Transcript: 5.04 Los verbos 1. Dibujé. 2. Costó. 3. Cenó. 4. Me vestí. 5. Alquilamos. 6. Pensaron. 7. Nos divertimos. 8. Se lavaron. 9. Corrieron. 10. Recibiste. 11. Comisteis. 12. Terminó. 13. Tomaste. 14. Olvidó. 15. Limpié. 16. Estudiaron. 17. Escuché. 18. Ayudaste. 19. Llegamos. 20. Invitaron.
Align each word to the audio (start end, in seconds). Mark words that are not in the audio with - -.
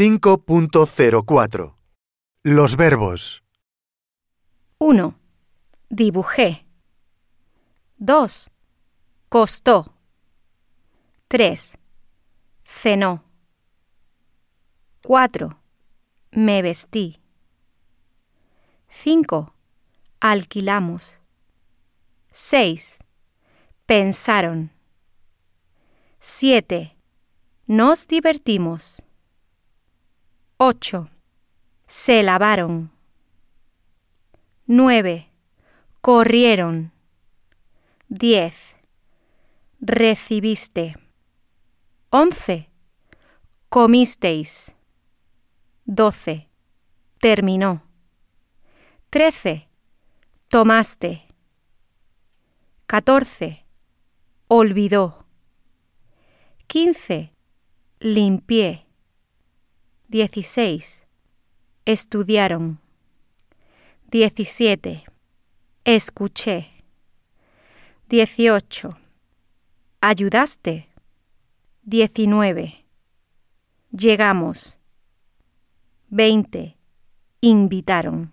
5.04 0.00 1.74
Los 2.42 2.76
verbos 2.78 3.44
1. 4.78 5.14
Dibujé. 5.90 6.64
2. 7.98 8.50
Costó. 9.28 9.94
3. 11.28 11.78
Cenó. 12.64 13.24
4. 15.02 15.60
Me 16.30 16.62
vestí. 16.62 17.20
5. 18.88 19.54
Alquilamos. 20.18 21.20
6. 22.32 23.00
Pensaron. 23.84 24.70
7. 26.20 26.96
Nos 27.66 28.06
divertimos. 28.06 29.04
8. 30.62 31.08
Se 31.86 32.22
lavaron. 32.22 32.92
9. 34.66 35.26
Corrieron. 36.02 36.92
10. 38.10 38.54
Recibiste. 39.80 40.96
11. 42.10 42.68
Comisteis. 43.70 44.76
12. 45.86 46.50
Terminó. 47.22 47.82
13. 49.08 49.66
Tomaste. 50.48 51.22
14. 52.84 53.64
Olvidó. 54.46 55.24
15. 56.66 57.32
Limpié. 58.00 58.89
16. 60.10 61.06
Estudiaron. 61.84 62.80
17. 64.10 65.04
Escuché. 65.84 66.66
18. 68.08 68.98
Ayudaste. 70.00 70.88
19. 71.84 72.84
Llegamos. 73.92 74.80
20. 76.08 76.76
Invitaron. 77.40 78.32